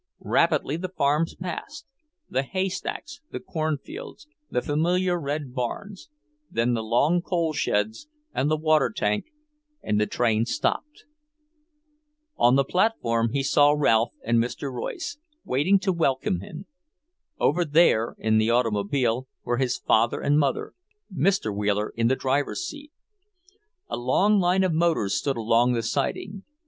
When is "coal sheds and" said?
7.21-8.49